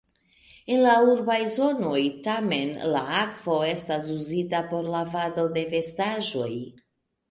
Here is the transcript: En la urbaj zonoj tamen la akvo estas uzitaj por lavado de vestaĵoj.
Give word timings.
En 0.75 0.79
la 0.85 0.93
urbaj 1.15 1.35
zonoj 1.57 2.01
tamen 2.29 2.73
la 2.95 3.05
akvo 3.21 3.61
estas 3.69 4.11
uzitaj 4.19 4.67
por 4.75 4.93
lavado 4.99 5.49
de 5.61 5.71
vestaĵoj. 5.79 6.55